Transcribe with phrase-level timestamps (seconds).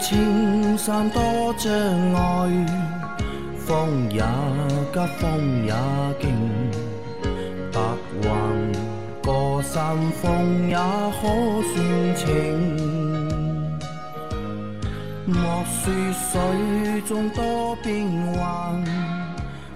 [0.00, 1.20] 青山多
[1.58, 1.70] 障
[2.14, 2.66] 碍，
[3.58, 4.22] 风也
[4.92, 5.74] 急，风也
[6.18, 6.30] 劲，
[7.70, 7.80] 白
[8.22, 8.28] 云
[9.22, 11.22] 过山峰也可
[11.74, 12.24] 算情。
[15.26, 18.82] 莫说水中多变幻，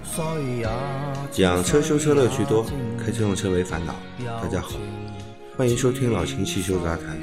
[0.03, 0.23] 水
[0.57, 0.67] 也
[1.43, 2.65] 养车修车乐趣多，
[2.97, 3.93] 开车用车为烦恼。
[4.41, 4.71] 大家好，
[5.55, 7.15] 欢迎收听老秦汽修杂谈，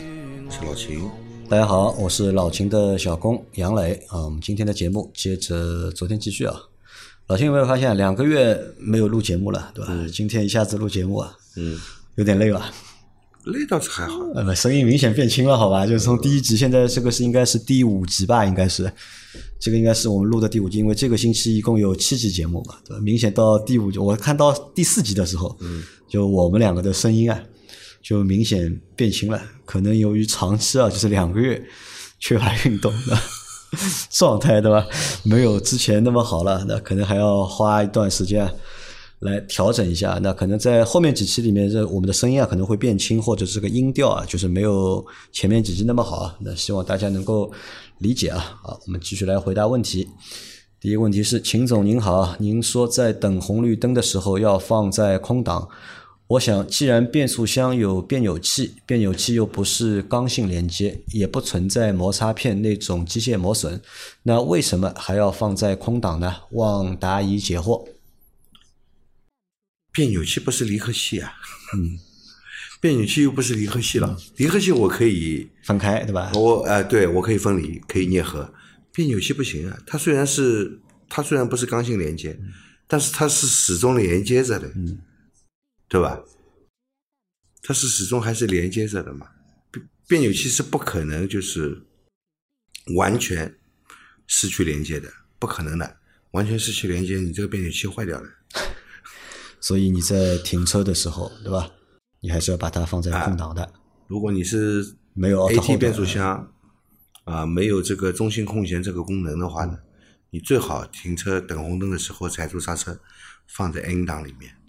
[0.47, 1.11] 我是老秦。
[1.53, 4.25] 大家好，我是老秦的小工杨磊啊。
[4.25, 6.57] 我们今天的节目接着昨天继续啊。
[7.27, 9.95] 老秦有没有发现两个月没有录节目了，对吧？
[10.11, 11.79] 今天一下子录节目啊，嗯，
[12.15, 12.73] 有点累吧？
[13.45, 15.87] 累倒是还好，呃，声音明显变轻了，好吧？
[15.87, 18.47] 就是从第一集，现在这个是应该是第五集吧？
[18.47, 18.91] 应该是
[19.61, 23.03] 这个应该是我们录的第五集，因为这个星期一共有七集节目嘛，对吧？
[23.03, 27.39] 明显到第五集，我看到第四集的时候，嗯，就我们两个的声音啊，
[28.03, 29.41] 就明显变轻了。
[29.65, 31.63] 可能由于长期啊，就是两个月
[32.19, 33.17] 缺乏运动的
[34.11, 34.87] 状态，对吧？
[35.23, 38.53] 没有之前那么好了，那可能还要花一段时间。
[39.21, 46.35] 来调整一下，那可能在后面几期里面，这我们的声音啊可能会变轻，或者这个音调啊就是没有前面几期那么好。
[46.41, 47.49] 那希望大家能够
[47.99, 48.59] 理解啊。
[48.65, 50.09] 好，我们继续来回答问题。
[50.81, 55.69] 第一个问题是，秦总您好，您说在等红绿灯的时候要放在空档。
[56.33, 63.81] 我想，既然变速箱有变扭器，变扭器又不是刚性连接，也不存在摩擦片那种机械磨损，
[64.23, 66.35] 那为什么还要放在空档呢？
[66.53, 67.87] 望答疑解惑。
[69.93, 71.35] 变扭器不是离合器啊，
[71.77, 71.99] 嗯，
[72.81, 76.33] 变扭器又不是离合器了，离合器我可以分开，对吧？
[76.35, 78.55] 我哎，对我可以分离，可以啮合，
[78.95, 79.79] 变扭器不行啊。
[79.87, 82.39] 它虽然是它虽然不是刚性连接，
[82.89, 84.99] 但是它是始终连接着的，嗯，
[85.93, 86.19] 对吧？
[87.63, 89.29] 它是始终还是连接着的嘛？
[89.71, 91.83] 变变扭器是不可能就是
[92.97, 93.59] 完全
[94.27, 95.99] 失去连接的，不可能的，
[96.31, 98.27] 完全失去连接，你这个变扭器坏掉了。
[99.61, 101.71] 所以你在停车的时候，对吧？
[102.21, 103.71] 你还是要把它放在空档的。
[104.07, 106.51] 如果你是没有 AT 变速箱
[107.25, 109.79] 啊，没有这个中心空闲这个功能的话呢，
[110.31, 112.99] 你最好停车等红灯的时候踩住刹车，
[113.47, 114.62] 放在 N 档里面啊。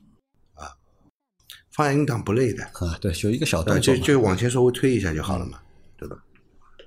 [1.75, 5.57] 放 N 档不累的啊，对，就一个小动作，就就往前稍微推一下就好了嘛，
[5.97, 6.17] 对吧？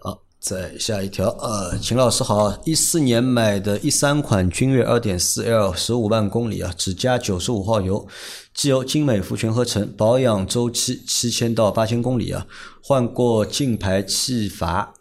[0.00, 8.06] 好再下一条，呃，秦老师好，一四年买的一三款君越二点四 L，十五万公里啊，只加九十五号油，
[8.54, 12.46] 机油精美福全合成，保养周期七千到八千公里啊，
[12.80, 14.94] 换过进排气阀、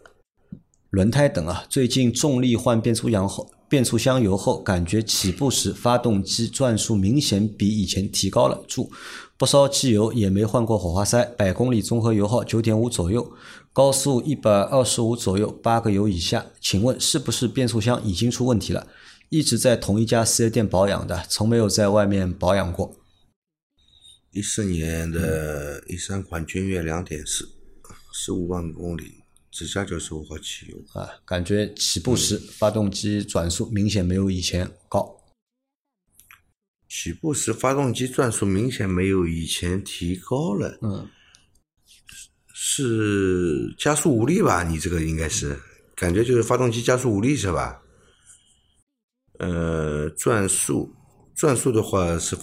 [0.90, 8.90] 轮胎等啊，最近重力换变速箱后，变速箱油后，感觉起步时发动机转速明显比以前提高了，注
[9.38, 13.32] 不烧机油，也没换过火花塞，百公里综合油耗九点五左右。
[13.72, 18.86] 高速一百二十五左右，八个油以下，请问是不是变速箱已经出问题了？
[19.28, 22.96] 一直在同一家四 S 店保养的，从没有在外面保养过。
[24.32, 27.46] 一四年的一三款君越两点四，
[28.14, 29.16] 十五万公里，
[29.50, 35.14] 只加九十五号汽油啊，感觉起步时发动机转速明显没有以前高。
[36.88, 40.78] 起步时发动机转速明显没有以前提高了。
[40.82, 41.08] 嗯。
[42.58, 44.62] 是加速无力吧？
[44.64, 45.58] 你这个应该是
[45.94, 47.80] 感觉就是发动机加速无力是吧？
[49.38, 50.92] 呃，转速，
[51.34, 52.36] 转速的话是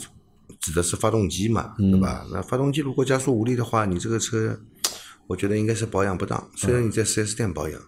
[0.59, 2.25] 指的是发动机嘛，对吧？
[2.31, 4.59] 那发动机如果加速无力的话，你这个车，
[5.27, 6.49] 我觉得应该是保养不当。
[6.55, 7.81] 虽然你在四 S 店保养，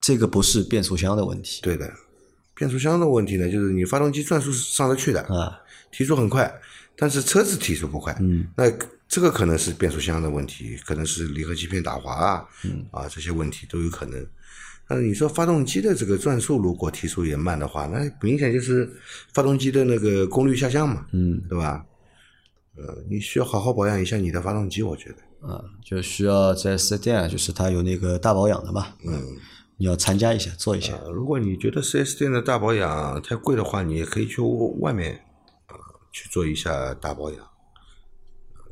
[0.00, 1.60] 这个不是变速箱的问题。
[1.62, 1.92] 对的，
[2.54, 5.60] 变速箱的问题呢，就是你发动机转速是上得去的啊，
[5.94, 6.52] 提速很快，
[6.96, 8.14] 但是车子提速不快。
[8.20, 8.64] 嗯，那。
[9.06, 14.26] 这个可能是变速箱的问题，可能是离合器片打滑啊，嗯啊这些问题都有可能。
[14.88, 18.90] 但是你说发动机的这个转速如果提速也慢的话，那明显就是
[19.32, 21.84] 发动机的那个功率下降嘛，嗯，对吧？
[22.76, 25.48] 呃，你需要好好保养一下你的发动机，我觉得。
[25.48, 29.22] 啊，就需要在四 S 店，就是它有那个大保养的嘛，嗯，
[29.76, 30.98] 你要参加一下，做一下。
[31.12, 34.40] 如果你觉得四 S 店的大保养太贵的话，你也可以去
[34.80, 35.20] 外面啊
[36.14, 37.44] 去做一下大保养。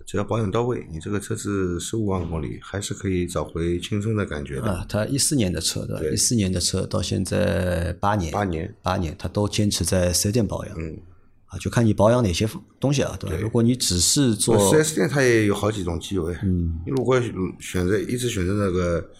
[0.06, 4.70] 只要保养到位，你这个车子十五万公里还是可以找回青春的感觉的。
[4.70, 10.74] 啊，他一四年的车对吧，一四年的车到现在八年，八年，八年，他都坚持在四 S 店保养。
[10.78, 10.98] 嗯，
[11.46, 12.48] 啊，就看你保养哪些
[12.78, 13.36] 东西啊，对吧？
[13.40, 16.40] 如果你只是做四 S 店，它也有好几种机油哎。
[16.44, 17.20] 嗯，你如果
[17.58, 19.10] 选择一直选择那个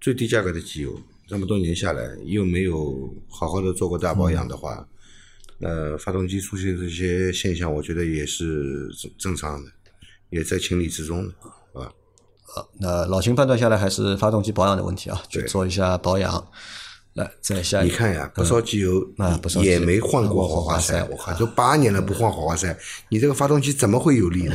[0.00, 4.88] 最低价格的机油，这么多年下来又没有好好的做过大保养的话，
[5.58, 9.70] 那发动机出现这些现象，我觉得也是正正常的。
[10.30, 11.32] 也在情理之中的，
[11.80, 11.90] 啊。
[12.42, 16.48] 好，那老秦判断下来还是发动机保养的问题啊，去对做一下保养。
[17.14, 22.76] 来，再下一个你看呀，不烧机油啊不烧机也没换过火花塞我靠，都八年了不换火花塞，
[23.10, 24.54] 你这个发动机怎么会有力呢？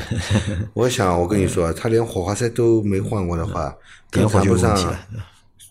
[0.74, 3.76] 我想我跟你说，他连火花塞都没换过的话，
[4.10, 4.96] 更谈不上。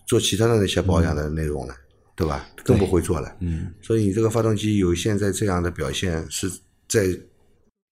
[0.05, 1.73] 做其他的那些保养的内容了，
[2.15, 2.47] 对吧？
[2.63, 3.35] 更不会做了。
[3.39, 6.49] 嗯，所以你这个发动机有现在这样的表现，是
[6.87, 7.07] 在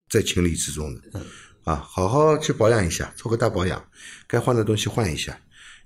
[0.09, 1.01] 在情理之中的。
[1.13, 1.21] 嗯
[1.63, 3.85] 啊，好好去保养一下，做个大保养，
[4.27, 5.39] 该换的东西换一下，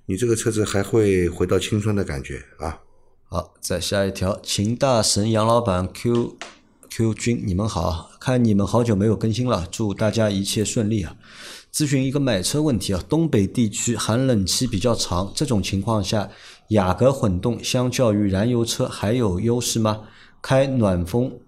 [0.05, 2.79] 你这个车子还会回到青春的感觉啊！
[3.25, 6.37] 好，再下一条，秦大神杨老板 Q
[6.89, 11.17] Q 君，你们好，看你们好久没有更新了，祝大家一切顺利啊！
[11.73, 16.29] 咨询一个买车问题啊，东北地区寒冷期比较长，这种情况下，
[16.69, 20.01] 雅阁混动相较于燃油车还有优势吗？
[20.41, 21.39] 开暖风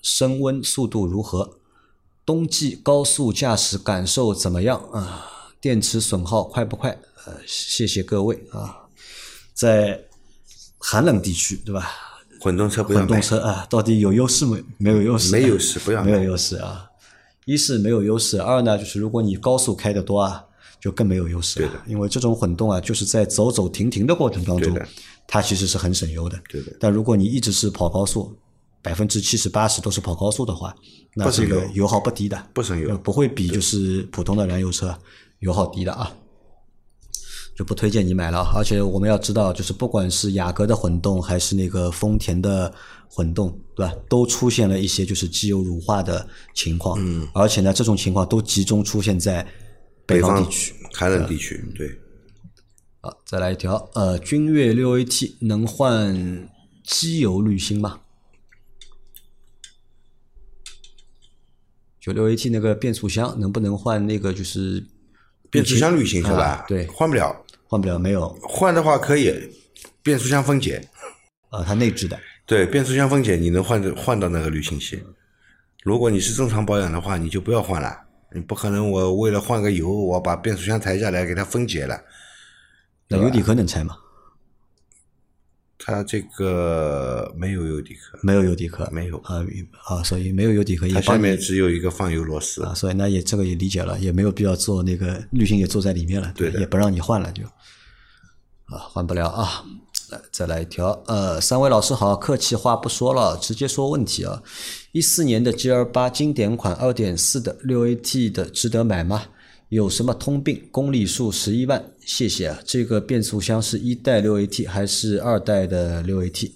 [0.00, 1.58] 升温速度如何？
[2.24, 5.26] 冬季高速驾驶感受怎么样啊？
[5.60, 6.98] 电池损耗快不快？
[7.24, 8.88] 呃，谢谢各位啊，
[9.52, 10.04] 在
[10.78, 11.90] 寒冷地区，对吧？
[12.40, 14.64] 混动车不混动，车啊，到底有优势没？
[14.78, 16.88] 没有优势，没优势不要没有优势啊。
[17.44, 20.46] 一是没有优势，二呢就是如果你高速开的多啊，
[20.82, 21.68] 就更没有优势了。
[21.68, 21.82] 对的。
[21.86, 24.76] 因为这种混动啊，就是在走走停停的过程当中，
[25.26, 26.38] 它其实是很省油的。
[26.50, 26.76] 对的。
[26.80, 28.36] 但如果你一直是跑高速，
[28.82, 30.74] 百分之七十八十都是跑高速的话，
[31.14, 32.90] 那这个油耗不低的，不省油。
[32.90, 34.98] 呃不会比就是普通的燃油车
[35.38, 36.12] 油耗低的啊。
[37.54, 42.72] 就不推荐你买了，而且我们要知道，就是不管是雅阁的混动还是那个丰田的
[43.10, 43.92] 混动，对吧？
[44.08, 49.46] 都出现了一些就是机油乳化的情况，嗯，而且呢，这种情况都集中出现在
[50.06, 50.74] 北北方方地区。
[50.94, 51.98] 寒冷地区，对，
[53.00, 56.48] 好，再来一条，呃，君越六 AT 能换
[56.84, 58.00] 机油滤芯吗？
[61.98, 64.84] 就六 AT 那个变速箱能不能换那个就是
[65.50, 66.64] 变速箱滤芯是吧啊？
[66.68, 69.32] 对换不了，换不了没有换的话可以，
[70.02, 70.86] 变速箱分解，
[71.48, 71.64] 啊？
[71.64, 75.02] 它内置的对，变速箱分解你能换换到那个滤芯器。
[75.84, 78.01] 如果你是正常保养的话，你就不要换了。
[78.34, 82.00] 你不可能我为了换个油，我把变速箱抬下来给它分解了。
[83.08, 83.96] 那油底壳能拆吗？
[85.84, 89.44] 它这个没有油底壳，没有油底壳，没有啊
[89.84, 92.62] 啊，所以没有油底壳也它下面只有一个放油螺丝。
[92.62, 97.42] 啊，所以那也这个也理解了，也没有必要做那个滤芯也做在里面了，对的也不让你换了就，
[98.66, 99.64] 啊，换不了啊。
[100.12, 104.42] 来再来一条，呃，三位老师好，客气话不说了，直接说问题啊。
[104.92, 109.24] 一四年的 G L 八经典款二点四的六 A T 的值得买吗？
[109.70, 110.68] 有什么通病？
[110.70, 112.58] 公里数十一万，谢谢啊。
[112.64, 116.54] 这个变速箱是一代六 A T 还是二代的六 A T？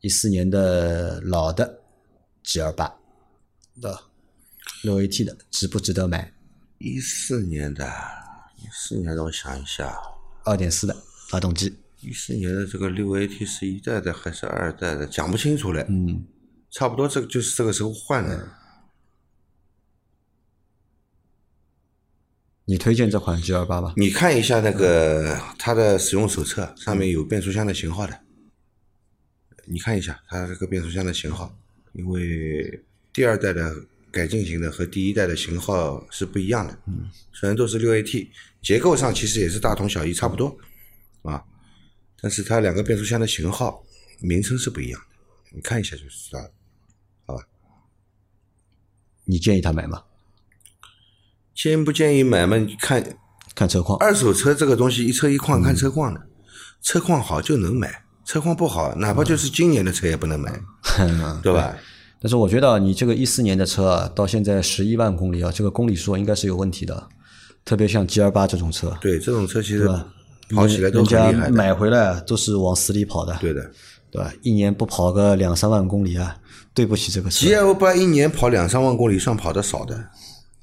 [0.00, 1.80] 一四年的老的
[2.44, 2.94] G L 八
[3.82, 3.98] 的
[4.84, 6.32] 六 AT 的值不值得买？
[6.78, 7.84] 一四年的，
[8.56, 9.92] 一四年的我想一下，
[10.44, 10.96] 二点四的
[11.28, 15.84] 发动机，一四年的这个六 AT 是一代的还是二代的，讲不清楚嘞。
[15.88, 16.24] 嗯，
[16.70, 18.48] 差不多这个就是这个时候换的。
[22.66, 23.94] 你推荐这款 G 二八吧？
[23.96, 28.20] 你看一下那个它的使用手册，上面有变速箱的型号的。
[29.64, 31.58] 你看一下它这个变速箱的型号，
[31.94, 33.74] 因为第二代的
[34.10, 36.78] 改进型的和第一代的型号是不一样的。
[36.86, 38.28] 嗯，虽然都是六 AT，
[38.62, 40.56] 结构上其实也是大同小异，差不多
[41.22, 41.42] 啊，
[42.20, 43.84] 但是它两个变速箱的型号
[44.20, 45.06] 名称是不一样的。
[45.52, 46.50] 你看一下就知道了。
[47.26, 47.42] 好吧
[49.24, 50.02] 你建议他买吗？
[51.54, 52.56] 建不建议买嘛？
[52.56, 53.18] 你看
[53.54, 53.98] 看车况。
[53.98, 56.26] 二手车这个东西，一车一况看车况的，
[56.80, 60.52] 车况好就能买，车况不好，哪怕就是今年的车也不能买，
[61.42, 61.76] 对吧？
[62.20, 67.08] 但是我觉得啊你这个一四年的车啊，到现在十一万公里啊，这个公里数应该是有问题的，
[67.64, 70.14] 特别像 G 二八这种车，对，这种车其实吧
[70.50, 73.70] 跑起来都很厉害的，买回来都是往死里跑的，对的。
[74.10, 74.32] 对吧？
[74.40, 76.34] 一年不跑个两三万公里啊，
[76.72, 77.46] 对不起这个车。
[77.46, 80.02] G L 八一年跑两三万公里算跑的少的，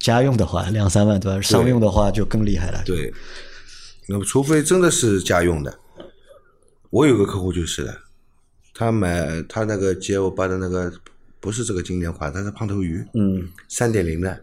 [0.00, 1.40] 家用的话两三万对吧？
[1.40, 2.82] 商用的话就更厉害了。
[2.84, 3.14] 对。
[4.08, 5.78] 那么除非真的是家用的，
[6.90, 7.96] 我有个客户就是的，
[8.74, 10.92] 他买他那个 G L 八的那个
[11.38, 14.40] 不是这个经典款，它是胖头鱼，嗯，三点零的，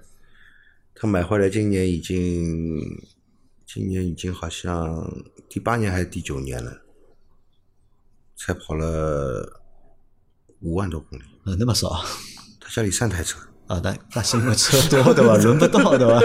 [0.96, 2.80] 他买回来今年已经，
[3.74, 5.04] 今年已经好像
[5.50, 6.72] 第八年还是第九年了，
[8.36, 9.62] 才跑了
[10.62, 11.24] 五万多公里。
[11.46, 12.06] 呃，那么少啊？
[12.62, 15.36] 他家里三台车，啊那那是因为车多对吧？
[15.38, 16.22] 轮不到 对吧？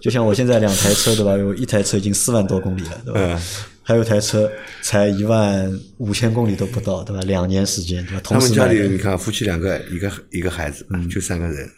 [0.00, 1.36] 就像我现在两台车对吧？
[1.36, 3.20] 有一台车已经四万多公里了对吧？
[3.20, 3.40] 嗯
[3.88, 4.50] 还有一台车
[4.82, 7.22] 才一万五千公里都不到对吧？
[7.22, 8.20] 两年时间对吧？
[8.24, 11.70] 他们家里你看夫妻两个，一个一个孩子，就三个人，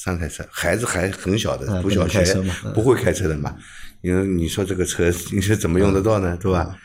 [0.00, 2.24] 三台车，孩子还很小的，读小学
[2.72, 3.56] 不会开车的嘛。
[4.00, 6.38] 因为你说这个车，你是怎么用得到呢？
[6.40, 6.78] 对吧？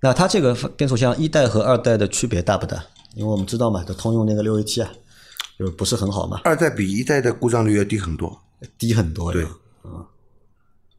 [0.00, 2.76] 那它这个变速箱一代和二代的区别大不大？
[3.14, 4.90] 因为我们知道嘛，它通用那个六 AT 啊，
[5.58, 8.38] 就不是很好嘛，二代比一代的故障率要低很多，
[8.76, 9.48] 低很多对呀。
[9.84, 10.04] 啊，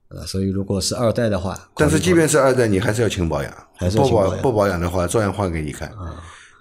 [0.09, 5.93] 呃，所以如果是二代的话，但是即便是二代，你还是要勤保养，还是要不保不保养的话，照样换给你看。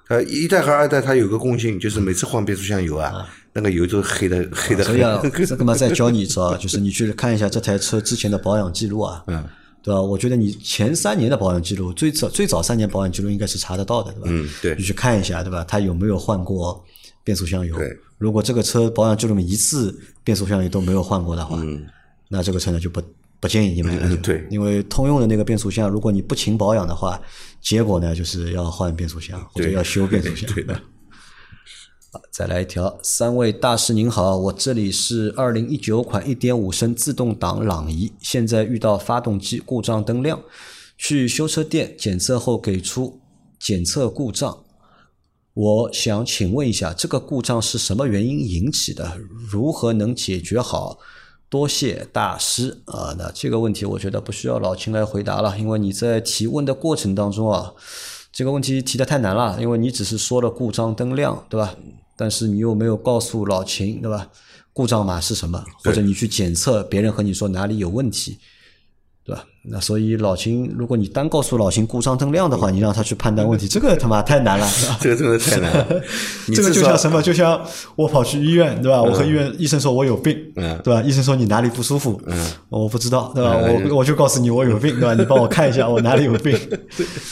[0.08, 5.30] 呃，一代和二代它有个共性，就是每次换变速箱油啊，那个油都黑的黑的所以啊，很。
[5.32, 9.42] 这个嘛，再教你一招，就是你去看一下这台车之前的保养记录啊， 嗯，
[9.82, 10.02] 对吧？
[10.02, 14.26] 我觉得你前三年的保养记录，最早最早三年保养记录应该是查得到的，对吧？
[14.28, 15.64] 嗯对你去看一下，对吧？
[15.66, 16.84] 它有没有换过
[17.24, 17.74] 变速箱油？
[17.76, 21.86] 对，如果这个车保养记录里面一次变速箱油都没有换过的话，嗯
[22.28, 23.00] 那这个车呢就不
[23.40, 24.06] 不建议你买了。
[24.08, 27.20] 嗯对因为通用的那个变速箱，如果你不勤保养的话，
[27.62, 30.52] 结果呢就是要换变速箱或者要修变速箱。
[30.52, 30.74] 对的
[32.12, 40.38] 好再来一条，三位大师您好，我这里是二零一九款一点五升自动挡朗逸，现在遇到发动机故障灯亮，
[40.98, 43.18] 去修车店检测后给出
[43.58, 44.64] 检测故障。
[45.54, 49.18] 我想请问一下，这个故障是什么原因引起的？
[49.50, 50.98] 如何能解决好？
[51.52, 53.14] 多谢大师啊！
[53.18, 57.74] 那这个问题我觉得不需要老秦来回答了，因为你在提问的过程当中啊，
[58.32, 61.74] 这个问题提的太难了，因为你只是说了故障灯亮，对吧？
[62.16, 64.30] 但是你又没有告诉老秦，对吧？
[64.72, 65.62] 故障码是什么？
[65.84, 68.38] 或者你去检测，别人和你说哪里有问题，
[69.24, 69.44] 对吧？
[69.64, 74.68] 那所以老秦，如果你单告诉老秦故障灯亮的话，你让他去判断问题，这个他妈太难了？
[75.00, 75.86] 这个真的太难了。
[76.52, 77.22] 这个就像什么？
[77.22, 77.64] 就像
[77.94, 79.00] 我跑去医院，对吧？
[79.00, 81.00] 我和医院医生说我有病，嗯对吧？
[81.02, 82.20] 医生说你哪里不舒服？
[82.26, 83.56] 嗯，我不知道，对吧？
[83.62, 85.14] 嗯我我就告诉你我有病，对吧？
[85.14, 86.58] 你帮我看一下 我哪里有病。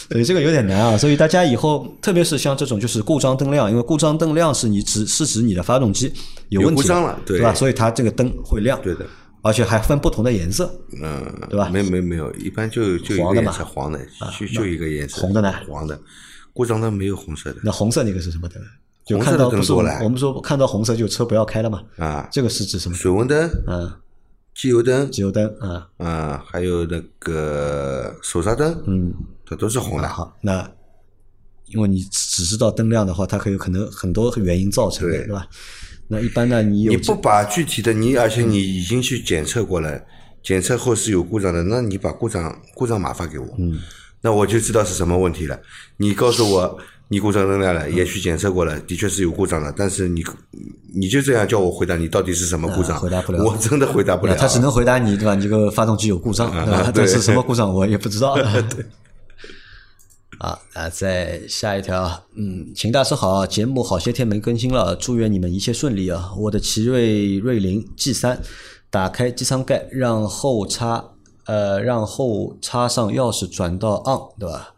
[0.09, 0.97] 所以这个有点难啊。
[0.97, 6.13] 所以大家以后，特别是像这种就是故障灯亮，因为故障灯亮是你指是指你的发动机
[6.47, 7.53] 有问题有故障了对对吧？
[7.53, 9.05] 所以它这个灯会亮，对的，
[9.41, 10.73] 而且还分不同的颜色。
[11.01, 13.99] 嗯，对吧没没没有，一般就就一黄的嘛啊个颜色，黄的，
[14.39, 15.99] 就就一个颜色，红的呢黄的，
[16.53, 18.61] 故障灯没有红色的那红色那个是什么灯？
[19.05, 21.83] 就看到不是我更多了们我们说看到红色就车不要开了嘛？
[21.97, 22.95] 啊，这个是指什么？
[22.95, 23.91] 水温灯、嗯，
[24.53, 29.13] 机油灯机油灯啊，啊，还有那个手刹灯，嗯。
[29.43, 30.07] 这都是红的。
[30.07, 30.65] 好，那
[31.65, 35.45] 因为你只知道灯亮的话，它可有可能很多原因造成的，对对吧？
[36.11, 39.97] 那一般呢，你有你不把具体的你，而且你已经去检测过了，
[40.43, 43.79] 检测后是有故障的，那你把故障故障码发给我，嗯，
[44.19, 45.57] 那我就知道是什么问题了。
[45.95, 46.77] 你告诉我
[47.07, 50.21] 你故障灯亮了，也去检测过了，的确是有故障的，但是你
[50.93, 52.97] 你就这样叫我回答，你到底是什么故障？
[52.97, 54.35] 呃回答不了我真的回答不了。
[54.35, 55.33] 他只能回答你，对吧？
[55.33, 56.79] 你这个发动机有故障， 对吧？
[56.79, 58.35] 啊对但是什么故障我也不知道。
[60.41, 60.89] 啊啊！
[60.89, 66.33] 再下一条，嗯，秦大师好，节目好些天没更新了，祝愿你们一切顺利啊！
[66.35, 68.41] 我的奇瑞瑞麟 G 三，
[68.89, 71.11] 打开机舱盖，让后插
[71.45, 74.73] 呃，让后插上钥匙转到 on，对吧？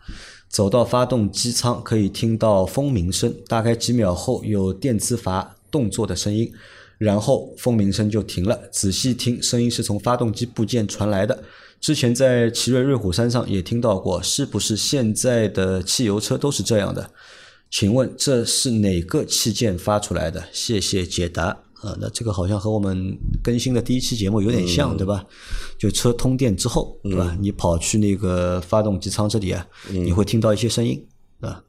[0.50, 6.52] 走到发动机舱，可以听到蜂鸣声，大概几秒后有电磁阀动作的声音，
[6.98, 8.60] 然后蜂鸣声就停了。
[8.70, 11.42] 仔细听，声音是从发动机部件传来的。
[11.84, 17.12] 之前在奇瑞瑞虎山上也听到过，是不是现在的汽油车都是这样的？
[17.70, 20.42] 请问这是哪个器件发出来的？
[20.54, 21.48] 谢谢解答。
[21.82, 23.14] 啊，那这个好像和我们
[23.44, 25.26] 更新的第一期节目有点像，对吧？
[25.78, 27.38] 就车通电之后，对吧？
[27.42, 31.06] 你跑去那个发动机舱这里啊，你会听到一些声音，
[31.42, 31.62] 啊，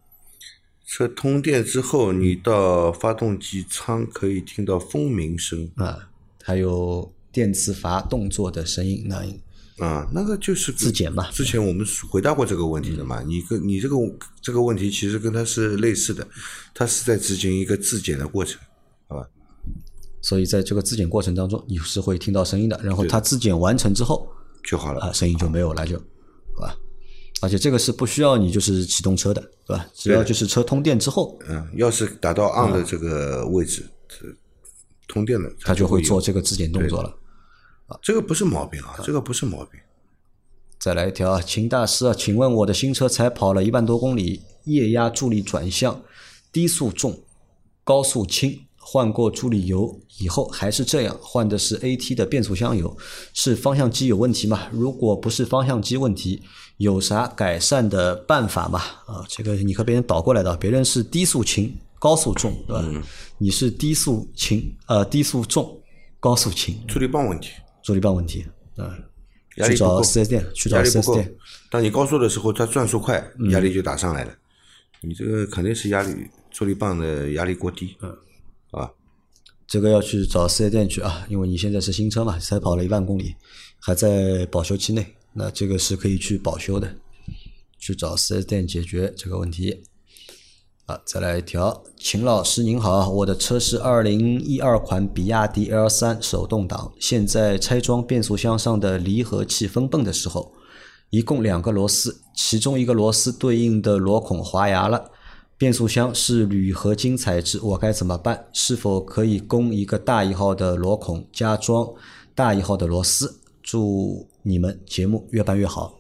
[0.87, 6.09] 车通电之后，你到发动机舱可以听到蜂鸣声啊，
[6.44, 9.25] 还有电磁阀动作的声音，那
[9.78, 13.97] 啊，那个就是自检嘛之前我们回答过这个问题的嘛，你跟你这个
[14.40, 16.26] 这个问题其实跟它是类似的，
[16.73, 18.61] 它是在执行一个自检的过程，
[19.09, 19.26] 好吧？
[20.23, 22.81] 所以在这个自检过程当中，你是会听到声音的。
[22.83, 24.28] 然后它自检完成之后，
[24.62, 25.99] 就好了啊，声音就没有了，就，
[26.54, 26.76] 好吧？
[27.43, 29.87] 而且这个是不需要你就是启动车的，对吧？
[29.93, 34.35] 只要就是车通电之后，嗯，要是达到 on 的这个位置，是
[35.09, 37.14] 通电了，它就会做这个自检动作了。
[38.03, 39.81] 这个不是毛病啊，这个不是毛病。
[40.79, 46.03] 再来一条啊，秦大师啊，请问我的新车才跑了一万多公里，液压助力转向，
[46.53, 47.19] 低速重，
[47.83, 52.95] 高速轻，换过助力油以后还是这样，换的是 AT 的变速箱油，
[53.33, 54.69] 是方向机有问题吗？
[54.73, 56.43] 如果不是方向机问题，
[56.76, 58.81] 有啥改善的办法吗？
[59.07, 63.03] 啊，这个你和别人倒过来的，别人是低速轻，高速重，对吧？
[63.38, 65.81] 你是低速轻，呃，低速重，
[66.21, 67.53] 高速轻，助力泵问题，
[67.85, 68.45] 助力泵问题，
[68.76, 68.97] 啊，
[69.55, 71.37] 去找压力不够，四 S 店，去找四压力不 S 够店。。
[71.71, 74.35] 当你高速的时候，它转速快，压力就打上来了。
[75.03, 76.17] 你这个肯定是压力
[76.50, 78.11] 助力泵的压力过低，嗯，
[78.71, 78.91] 啊，
[79.67, 83.35] 这个要去找四 S 店去啊，因为你现在是新车嘛，才跑了一万公里，
[83.79, 86.97] 还在保修期内，那这个是可以去保修的，
[87.79, 89.83] 去找四 S 店解决这个问题。
[90.87, 100.53] 啊，再来一条，秦老师您好，我的车是二零一二款比亚迪 L 三手动挡，现在拆装变速箱上的离合器分泵的时候，
[101.09, 105.11] 一共两个螺丝，其中一个螺丝对应的螺孔滑牙了。
[105.57, 108.45] 变速箱是铝合金材质，我该怎么办？
[108.53, 111.88] 是否可以供一个大一号的螺孔加装
[112.35, 113.41] 大一号的螺丝？
[113.62, 115.95] 祝你们节目越办越好。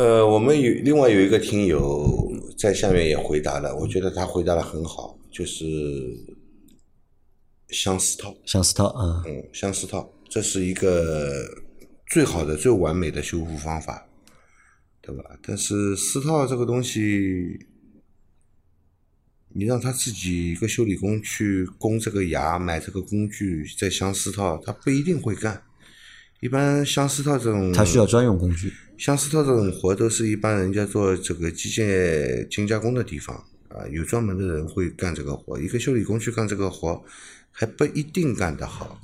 [0.00, 5.62] 呃，我们有另外有一个听友在下面也回答了，我觉得他回答的很好，就是
[7.68, 11.44] 相似套，相似套啊，嗯，相似套，这是一个
[12.06, 14.08] 最好的、最完美的修复方法，
[15.02, 15.22] 对吧？
[15.42, 17.58] 但是丝套这个东西，
[19.50, 25.62] 你让他自己一个修理工去攻这个牙，买这个工具再相似套，他不一定会干。
[26.40, 28.72] 一般相似套这种，它需要专用工具。
[28.96, 33.36] 相似套这种活都是一般人家做这个机械精加工的地方
[33.68, 35.58] 啊，有专门的人会干这个活。
[35.60, 37.02] 一个修理工去干这个活，
[37.50, 39.00] 还不一定干得好。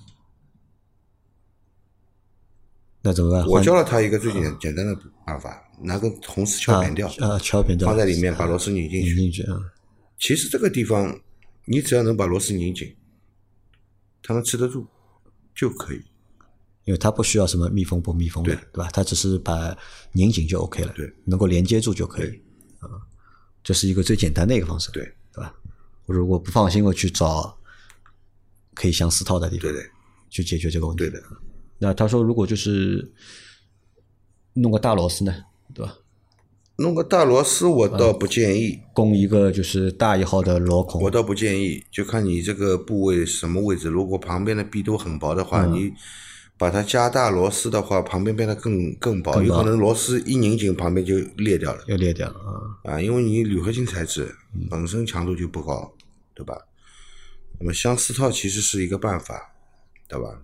[3.03, 3.47] 那怎么办？
[3.47, 9.15] 我教了他一个最简简单的办法，拿个红丝敲扁掉，啊，敲扁掉，放在里面，把螺丝拧进去。
[9.15, 9.61] 拧进去啊。
[10.19, 11.21] 其实这个地方，
[11.67, 12.97] 你只要能把螺丝拧紧，
[14.23, 14.87] 它能吃得住
[15.55, 16.03] 就可以。
[16.87, 18.89] 因为它不需要什么密封不密封的，对吧？
[18.93, 19.77] 它只是把
[20.13, 22.29] 拧紧就 OK 了，对，能够连接住就可以。
[22.79, 22.87] 啊，
[23.65, 25.03] 这是一个最简单的一个方式，对，
[25.35, 25.53] 对吧？
[26.07, 27.59] 我如果不放心，我去找
[28.73, 29.91] 可以相似套的地方，对对，
[30.31, 31.03] 去解决这个问题。
[31.03, 31.21] 对的。
[31.79, 33.13] 那他说，如果就是
[34.53, 35.35] 弄个大螺丝呢，
[35.75, 35.93] 对吧？
[36.77, 38.79] 弄个大螺丝，我倒不建议。
[38.95, 43.89] 供一个就是大一号的螺孔，我倒不建议，就看你这个部位什么位置。
[43.89, 45.93] 如果旁边的壁都很薄的话，你。
[46.59, 51.85] 把它加大螺丝的话，旁边变得更更薄，有可能螺丝一拧紧，旁边就裂掉了。
[51.87, 52.41] 要裂掉了
[52.85, 52.93] 啊！
[52.93, 54.35] 啊，因为你铝合金材质
[54.71, 55.93] 本身强度就不高，
[56.35, 56.59] 对吧？
[57.59, 59.55] 那么相似套其实是一个办法，
[60.09, 60.43] 对吧？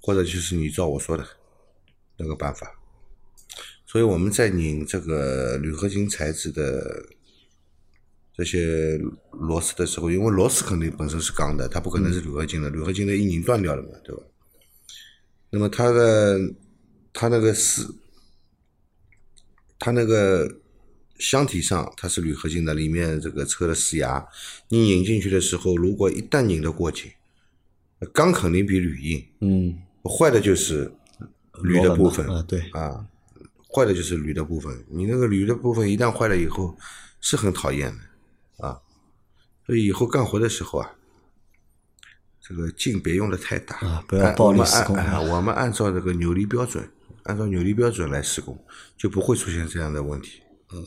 [0.00, 1.26] 或者就是你照我说的
[2.16, 2.78] 那个办法。
[3.86, 7.04] 所以我们在拧这个铝合金材质的
[8.34, 8.98] 这些
[9.32, 14.22] 螺丝的时候，因为螺丝肯定本身是钢的，它不可能是铝合金的，铝合金的一拧断掉了嘛，对吧？
[15.54, 16.38] 那么它的
[17.12, 17.86] 它那个是，
[19.78, 20.60] 它那个
[21.18, 24.26] 箱体上它是铝合金的，里面这个车的死牙，
[24.68, 27.10] 你拧进去的时候，如果一旦拧得过紧，
[28.14, 30.90] 钢肯定比铝硬，嗯，坏的就是
[31.62, 32.26] 铝的部分。
[32.26, 32.58] 啊，对。
[32.70, 33.06] 啊，
[33.68, 36.74] 坏的就是铝的部分，你那个铝的部分一旦坏了以后，
[37.20, 38.80] 是很讨厌的啊，
[39.66, 40.96] 所以以后干活的时候啊。
[42.44, 44.04] 这个劲别用的太大啊！
[44.08, 45.20] 不要暴力施工啊。
[45.20, 46.84] 我们按照这个扭力标准，
[47.22, 48.58] 按照扭力标准来施工，
[48.98, 50.40] 就不会出现这样的问题。
[50.74, 50.84] 嗯，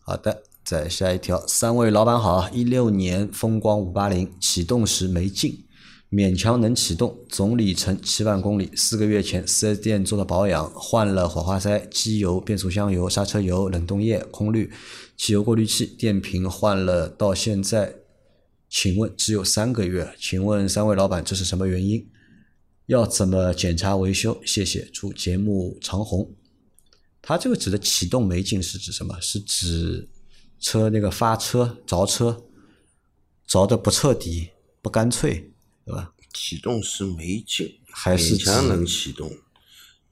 [0.00, 1.46] 好的，再下一条。
[1.46, 5.64] 三位老板好，一六年风光五八零启动时没劲，
[6.10, 8.72] 勉强能启动，总里程七万公里。
[8.74, 14.72] 四个月前四 S 店做的保养，换了火花塞、机油、变速箱油、刹车油、冷冻液、空滤、
[15.16, 17.94] 汽油过滤器、电瓶换了，到现在。
[18.70, 22.06] 请问只有三个月，请问三位老板这是什么原因？
[22.86, 24.40] 要怎么检查维修？
[24.44, 26.34] 谢谢，祝节目长红。
[27.22, 29.18] 他这个指的启动没劲是指什么？
[29.20, 30.08] 是指
[30.60, 32.44] 车那个发车着车
[33.46, 34.50] 着的不彻底、
[34.82, 35.50] 不干脆，
[35.84, 36.12] 对吧？
[36.34, 39.30] 启动是没劲，还是勉强能启动？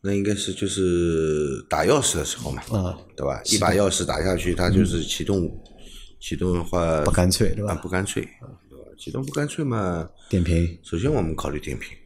[0.01, 3.41] 那应该是就是打钥匙的时候嘛，啊，对吧？
[3.47, 5.51] 一把钥匙打下去，它就是启动。
[6.19, 7.75] 启动的话不干脆，对吧？
[7.77, 8.23] 不干脆，
[8.69, 8.85] 对吧？
[8.99, 10.11] 启动不干脆嘛？
[10.31, 10.79] 电瓶。
[10.83, 11.97] 首先我们考虑电瓶，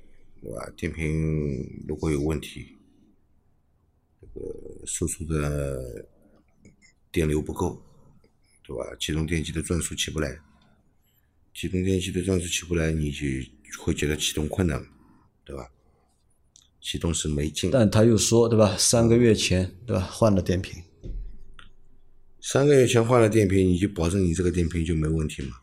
[0.42, 0.70] 对吧？
[0.76, 2.66] 电瓶如果有问题，
[4.20, 6.04] 这个输出的
[7.12, 7.80] 电流不够，
[8.66, 8.84] 对吧？
[8.98, 10.38] 启动电机的转速起不来，
[11.54, 13.24] 启动电机的转速起不来，你就
[13.78, 14.84] 会觉得启动困难，
[15.44, 15.70] 对吧？
[16.80, 17.70] 启动是没劲。
[17.70, 18.76] 但他又说，对吧？
[18.76, 20.02] 三个月前，对吧？
[20.02, 20.82] 换了电瓶。
[22.42, 25.58] 三个月前换了电瓶，你就保证你这个电瓶就没问题吗？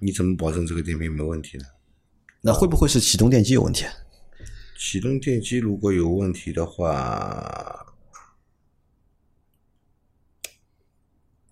[0.00, 1.64] 你怎么保证这个电瓶没问题呢？
[2.40, 3.84] 那会不会是启动电机有问题？
[4.78, 7.94] 启动电机如果有问题的话，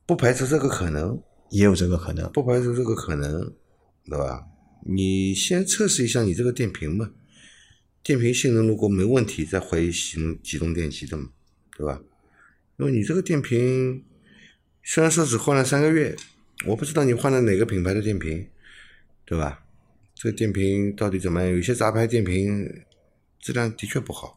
[0.06, 3.54] 不排除这个可能，也有这个可能，不排除这个可能，
[4.06, 4.46] 对吧？
[4.86, 7.10] 你先测试一下你这个电瓶嘛，
[8.02, 11.30] 电瓶性能如果没问题，再怀疑启动启动电机的嘛，
[11.76, 12.00] 对吧？
[12.78, 14.04] 因为你这个电瓶
[14.82, 16.16] 虽然说只换了三个月，
[16.66, 18.46] 我不知道你换了哪个品牌的电瓶，
[19.24, 19.64] 对吧？
[20.14, 21.50] 这个电瓶到底怎么样？
[21.50, 22.84] 有些杂牌电瓶
[23.40, 24.36] 质量的确不好。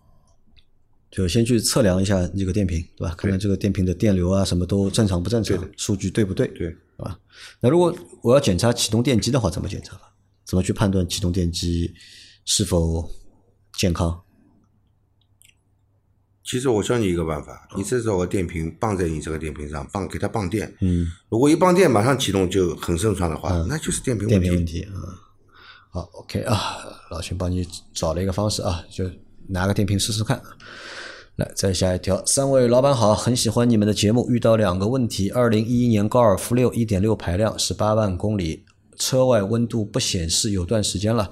[1.10, 3.14] 就先去测量一下这个电瓶，对吧？
[3.16, 6.48] 看看这个电瓶的电流啊，什么都正常不正常，数据对不对？
[6.48, 7.20] 对，是吧？
[7.60, 10.00] 那如果我要检查启动电机的话，怎么检查？
[10.46, 11.94] 怎么去判断启动电机
[12.46, 13.10] 是否
[13.78, 14.24] 健康？
[16.44, 20.74] 其实我教你一个办法，你这找个电瓶绑在你这个电瓶上，绑给它绑电。
[20.82, 24.82] 嗯，如果一绑电马上启动就很顺畅的话，那就是电瓶电瓶问题。
[24.84, 24.94] 啊。
[25.92, 26.78] 好，OK 啊，
[27.10, 29.06] 老秦帮你找了一个方式啊，就
[29.48, 30.42] 拿个电瓶试试看。
[31.36, 38.64] 来，再下一条，三位老板好，很喜欢你们的节目，遇到两个问题：二零一一年高尔夫六一点六排量，十八万公里，
[38.98, 41.30] 车外温度不显示有段时间了，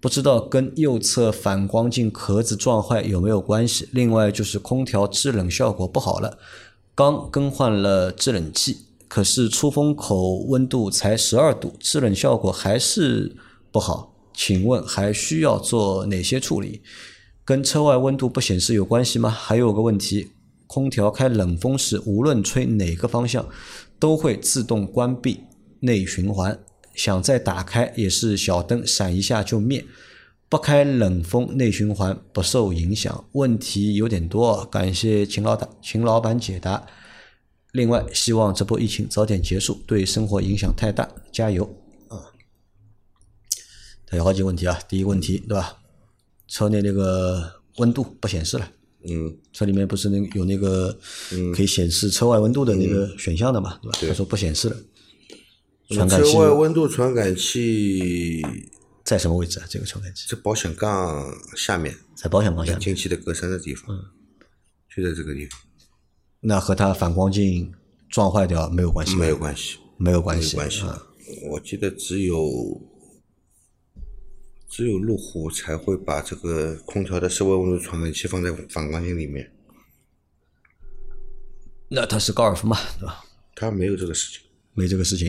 [0.00, 3.86] 不知道跟右侧反光镜壳子撞坏有没有关系？
[3.92, 6.38] 另外就是空调制冷效果不好了，
[6.94, 13.36] 刚更换了制冷剂，可是出风口温度才十二度，制冷效果还是
[13.70, 16.80] 不好，请问还需要做哪些处理？
[17.44, 19.28] 跟车外温度不显示有关系吗？
[19.28, 20.30] 还有个问题，
[20.66, 23.46] 空调开冷风时，无论吹哪个方向，
[23.98, 25.40] 都会自动关闭
[25.80, 26.58] 内循环，
[27.00, 29.82] 想再打开也是小灯闪一下就灭，
[30.50, 33.24] 不开冷风内循环不受影响。
[33.32, 36.86] 问题有点多，感谢秦老大秦老板解答。
[37.72, 41.64] 另外，希望这波疫情早点结束，对生活影响太大，加油
[42.08, 42.20] 啊！
[44.04, 45.78] 它有好几个问题啊，第一个问题对吧？
[46.48, 48.70] 车内那个温度不显示了，
[49.08, 50.94] 嗯，车里面不是那有那个
[51.56, 53.98] 可以显示车外温度的那个选项的嘛，对吧？
[54.06, 54.76] 他说不显示了。
[55.90, 58.40] 传感器车外温度传感器
[59.02, 59.66] 在什么位置啊？
[59.68, 63.88] 这个传感器在保险杠下面，在保险杠下冷面，静器的格栅的地方，
[64.94, 65.58] 就在这个地方，
[66.40, 67.74] 那和它反光镜
[68.08, 69.16] 撞坏掉没有关系？
[69.16, 71.06] 没有关系，没有关系，没有关系啊。
[71.50, 72.80] 我记得只有
[74.68, 79.52] 只有路虎才会把这个空调的室外温度传感器放在反光镜里面，
[81.88, 83.24] 那它是高尔夫嘛，对吧？
[83.56, 84.42] 它没有这个事情。
[84.72, 85.28] 没这个事情。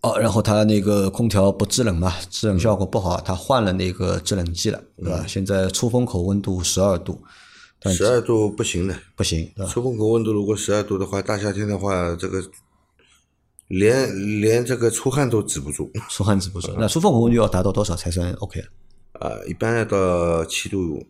[0.00, 5.24] 哦，然后它那个空调不制冷嘛，制冷效果不好，它换了那个制冷剂了，对吧？
[5.26, 7.20] 现在出风口温度十二度，
[7.80, 12.40] 但十二度不行的，不行，出风口温度如果十二度的话，大夏天的话，这个
[13.66, 15.90] 连连这个出汗都止不住。
[16.08, 16.72] 出汗止不住。
[16.78, 18.60] 那出风口温度要达到多少才算 OK？
[19.14, 21.04] 啊，一般要到七度，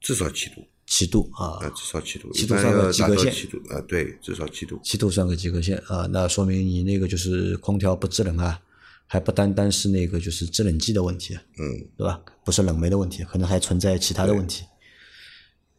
[0.00, 0.62] 至少七度，
[0.94, 4.78] 七度啊，啊，至少七度，七度算个及格线到七度，啊，对，至少七度。
[4.84, 8.60] 七度算个及格线啊，那说明你那个就是空调不制冷啊，
[9.06, 11.64] 还不单单是那个就是制冷剂的问题，嗯，
[11.96, 12.20] 对吧？
[12.44, 14.66] 不是冷媒的问题，可能还存在其他的问题。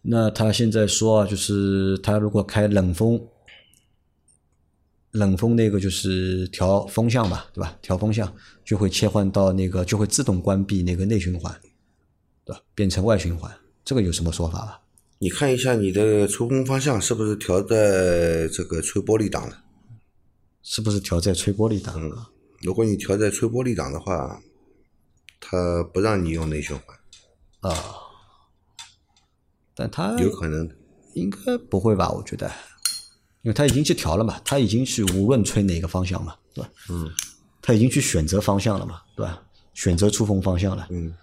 [0.01, 3.23] 那他现在说啊，就是他如果开冷风，
[5.11, 7.77] 冷风那个就是调风向吧，对吧？
[7.83, 8.33] 调风向
[8.65, 11.55] 就会切换到那个就会自动关闭那个内循环，
[12.43, 12.59] 对吧？
[12.73, 14.79] 变成外循环，这个有什么说法吧？
[15.23, 19.57] 你看一下你的出风方向是不是调在这个吹玻璃档的？
[20.61, 21.95] 是不是调在吹玻璃档？
[21.97, 22.11] 嗯，
[22.61, 24.41] 如果你调在吹玻璃档的话，
[25.39, 27.73] 它不让你用内循环，啊，
[29.73, 30.69] 但它有可能。
[31.13, 32.11] 应该不会吧？
[32.11, 32.51] 我觉得，
[33.43, 36.69] 因为他已经去调了嘛，他已经去无论吹哪个方向嘛，对吧？
[36.89, 37.09] 嗯，
[37.61, 39.41] 他已经去选择方向了嘛，对吧？
[39.73, 41.15] 选择出风方向了，嗯，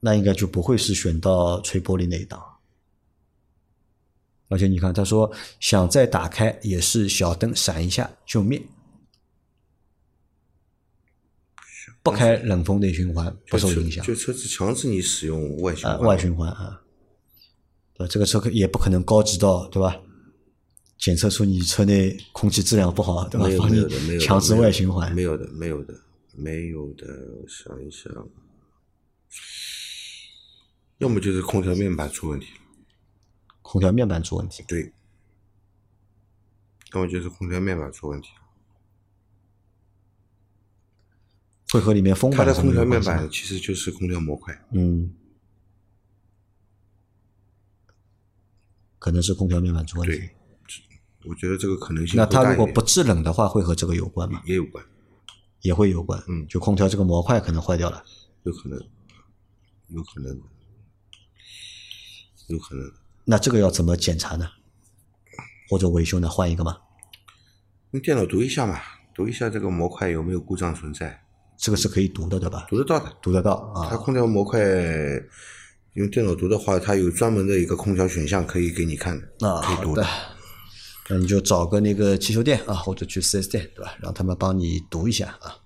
[0.00, 2.42] 那应该就不会是选到吹玻璃那一档。
[4.48, 5.30] 而且你看，他说
[5.60, 8.62] 想再打开也是小灯闪一下就灭，
[12.02, 14.04] 不开冷风内循环不受影响。
[14.04, 16.82] 就车子强制你使用外循啊，环，外循环啊，
[17.94, 18.10] 对吧？
[18.10, 20.00] 这个车可也不可能高级到对吧？
[20.98, 23.46] 检测出你车内空气质量不好，对吧
[24.20, 25.94] 强制外循环没有的，没有的，
[26.34, 27.06] 没有的。
[27.40, 28.12] 我想一想，
[30.98, 32.48] 要么就是空调面板出问题，
[33.70, 34.64] 空调面板出问题。
[34.66, 34.94] 对，
[36.94, 38.30] 要么就是空调面板出问题。
[41.70, 45.14] 会和里面风它的空调面板其实就是空调模块，嗯，
[48.98, 50.30] 可能是空调面板出问题对。
[51.26, 54.40] 我觉得这个可能性那它如果不制冷的话，会和这个有关吗？
[54.46, 54.82] 也有关，
[55.60, 56.18] 也会有关。
[56.26, 58.02] 嗯就空调这个模块可能坏掉了。
[58.44, 58.80] 有可能，
[59.88, 60.40] 有可能，
[62.46, 62.90] 有可能。
[63.30, 64.48] 那这个要怎么检查呢？
[65.68, 66.26] 或者维修呢？
[66.26, 66.78] 换一个吗？
[67.90, 68.80] 用电脑读一下嘛，
[69.14, 71.20] 读一下这个模块有没有故障存在，
[71.58, 72.66] 这个是可以读的，对吧？
[72.70, 73.12] 读得到的。
[73.20, 73.86] 读得到啊。
[73.90, 74.58] 它空调模块
[75.92, 80.06] 用电脑读的话，它有专门的一个空调选项可以给你看的，啊，可以读的。。
[81.10, 83.94] 那你就找个那个汽修店啊，或者去四 S 店，对吧？
[84.00, 85.56] 让他们帮你读一下啊。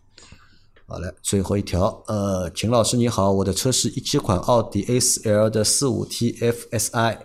[0.87, 7.19] 好嘞，最后一条，呃，秦老师你好，我的车是一七款奥迪 A4L 的四五 T FSI，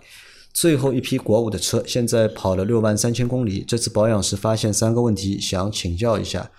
[0.60, 6.50] 最后一批国五的车，现在跑了六万三千公里，这次保养时发现三个问题，想请教一下。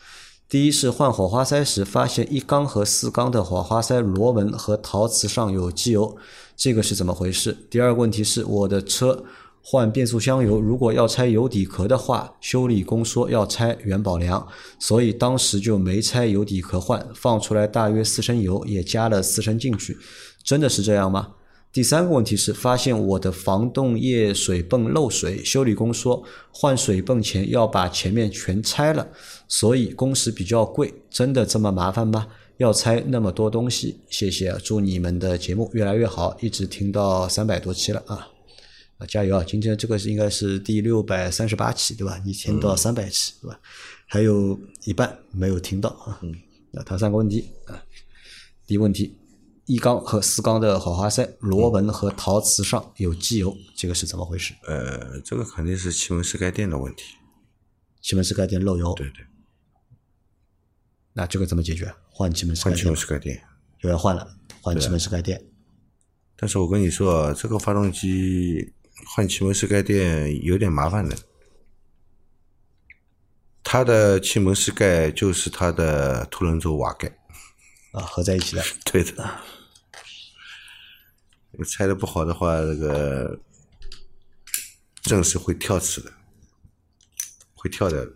[0.47, 6.15] 第一是换火花塞时，发现一缸和四缸的火花塞螺纹和陶瓷上有机油，
[6.55, 7.57] 这个是怎么回事？
[7.69, 9.25] 第二个问题是我的车
[9.61, 14.47] 换变速箱油，如果要拆油底壳的话，修理工说要拆元宝梁，
[14.79, 19.97] 所以当时就没拆油底壳换，放出来大约四升油，也加了四升进去，
[20.41, 21.33] 真的是这样吗？
[21.71, 29.07] 第三个问题是，发现我的防冻液水泵漏水，修理工说换水泵前要把前面全拆了，
[29.47, 32.27] 所以工时比较贵，真的这么麻烦吗？
[32.57, 33.99] 要拆那么多东西？
[34.09, 38.27] 谢谢，祝你们的节目越来越好，一直听到三百多期了啊！
[38.97, 39.45] 啊，加油啊！
[39.47, 42.19] 今天这个是应该是第六百三十八期，对吧？
[42.25, 43.59] 你听到三百期，对吧？
[44.07, 46.19] 还有一半没有听到啊。
[46.23, 46.35] 嗯，
[46.71, 47.81] 那他三个问题啊，
[48.65, 49.18] 第一问题。
[49.69, 54.55] 一缸和四缸的火花塞螺纹和陶瓷上有机油，这个是怎么回事？
[54.65, 57.03] 呃，这个肯定是气门室盖垫的问题。
[58.01, 58.95] 气门室盖垫漏油。
[58.95, 59.23] 对对。
[61.13, 61.93] 那这个怎么解决？
[62.09, 62.77] 换气门室盖垫。
[62.77, 63.43] 换气门室盖垫。
[63.81, 65.39] 又要换了，换气门室盖垫。
[66.35, 68.73] 但是我跟你说，这个发动机
[69.05, 71.15] 换气门室盖垫有点麻烦的。
[73.63, 77.19] 它的气门室盖就是它的凸轮轴瓦盖。
[77.91, 78.63] 啊，合在一起的。
[78.91, 79.39] 对的。
[81.63, 83.39] 拆的不好的话，这个
[85.01, 86.11] 正是会跳齿的，
[87.53, 88.11] 会跳的。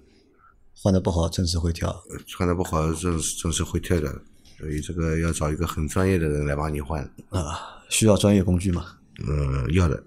[0.76, 2.04] 换的不好，正是会跳。
[2.38, 4.22] 换的不好，正正是会跳的，
[4.58, 7.04] 所以这个要找一个很专业的人来帮你换。
[7.30, 8.98] 啊，需要专业工具吗？
[9.28, 10.04] 嗯，要的。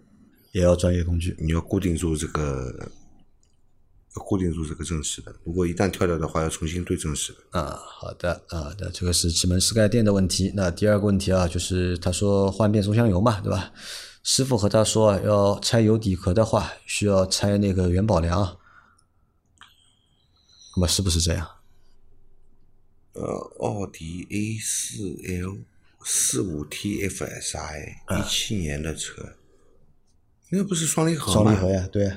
[0.53, 1.35] 也要专业工具。
[1.39, 2.91] 你要固定住这个。
[4.21, 7.61] 固定住这个正时的，如果一旦跳掉的话，要重新对正时的。
[7.61, 10.53] 啊，好的，啊，那这个是气门室盖垫的问题。
[10.55, 13.73] 那第二个问题啊，就是他说换变速箱油嘛，对吧？
[14.23, 18.59] 师傅和他说要拆油底壳的话，需要拆那个元宝梁。
[20.77, 21.49] 那么是不是这样？
[23.13, 23.23] 呃，
[23.61, 25.59] 奥迪 A 四 L
[26.05, 29.37] 四五 TFSI 一七年的车，
[30.51, 31.33] 那不是双离合吗？
[31.33, 32.13] 双离合呀，对。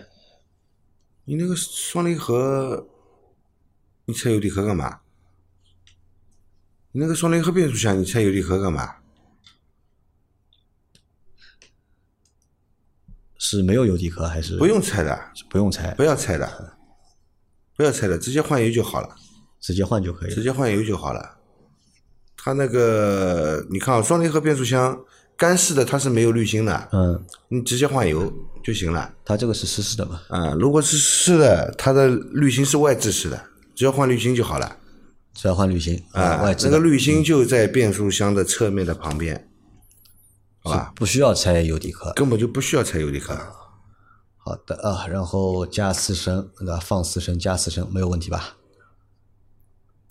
[1.30, 2.88] 你那个双离合，
[4.06, 5.02] 你拆油底壳干嘛？
[6.92, 8.96] 你那个双离合变速箱，你拆油底壳干嘛？
[13.38, 14.58] 是没有油底壳还是？
[14.58, 16.78] 不用拆的，不用拆，不要拆的，
[17.78, 19.15] 不要拆的，直接换油就好了。
[19.60, 20.34] 直接换就可以。
[20.34, 21.38] 直接换油就好了。
[22.36, 25.06] 它那个，你看啊，双离合变速箱。
[25.39, 28.30] 干式的它是没有滤芯的，嗯，你直接换油
[28.62, 29.10] 就行了。
[29.23, 30.19] 它这个是湿式的嘛？
[30.28, 33.41] 啊，如果是湿的，它的滤芯是外置式的，
[33.73, 34.75] 只要换滤芯就好了。
[35.34, 36.65] 只要换滤芯啊，外置。
[36.65, 39.47] 那个滤芯就在变速箱的侧面的旁边，
[40.62, 40.91] 好吧？
[40.93, 43.34] 不需要拆油底壳，根本就不需要拆油底壳。
[44.36, 46.78] 好的啊，然后加四升，对吧？
[46.84, 48.58] 放四升加四升没有问题吧？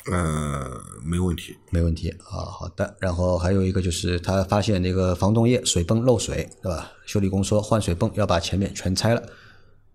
[0.07, 2.39] 呃，没问题，没问题啊。
[2.47, 6.93] 好的，然后还有一个就是他发现那个防冻液水泵漏水，对吧？
[7.05, 9.23] 修理工说换水泵要把前面全拆了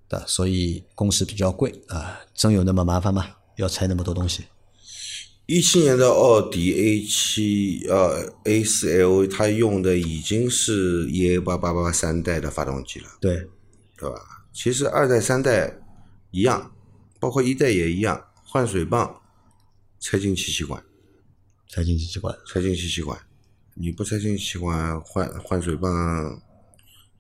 [0.08, 2.20] 对，所以工时比较贵啊。
[2.36, 3.26] 真有那么麻烦吗？
[3.56, 4.44] 要拆那么多东西？
[5.46, 13.48] 一七年的奥迪 A 七呃 A 四 L，它用的已经是 EA 八八八三代的发动机了，对，
[13.98, 14.16] 对吧？
[14.54, 15.76] 其实二代三代
[16.32, 16.72] 一样，
[17.20, 19.14] 包括一代也一样，换水泵。
[20.04, 20.84] 拆进气气管，
[21.70, 23.18] 拆进气气管，拆进气气管，
[23.74, 25.90] 你不拆进气气管换换水泵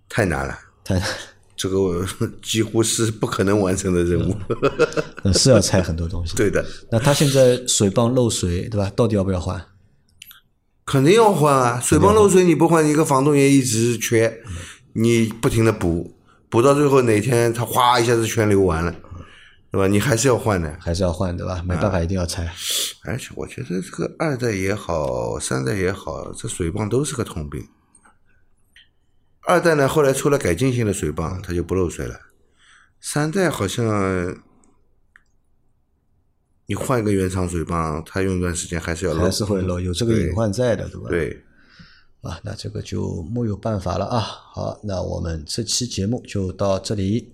[0.09, 1.07] 太难了，太难
[1.55, 2.05] 这个
[2.43, 4.35] 几乎是不可能完成的任务。
[5.33, 6.35] 是要拆很多东西。
[6.35, 6.65] 对的。
[6.91, 8.91] 那他现在水泵漏水，对吧？
[8.93, 9.65] 到底要不要换？
[10.85, 11.79] 肯定要换啊！
[11.79, 14.43] 水泵漏水你不换，一个防冻液一直缺，
[14.91, 16.13] 你不停的补，
[16.49, 18.93] 补到最后哪天它哗一下子全流完了。
[19.73, 19.87] 对吧？
[19.87, 21.63] 你还是要换的，还是要换，对吧？
[21.67, 22.53] 没办法，一定要拆。
[23.05, 27.67] 而且我觉得这个二代也好，三代也好，这水泵都是个通病。
[29.47, 32.19] 二代呢，后来出了改进性的水泵，它就不漏水了。
[33.01, 34.37] 三代好像
[36.67, 41.09] 你换一个原厂水泵，它用一段时间还是要漏，还是会漏，有这个隐患在的，对吧？
[41.09, 41.43] 对。
[42.21, 44.19] 啊，那这个就木有办法了啊。
[44.19, 47.33] 好，那我们这期节目就到这里。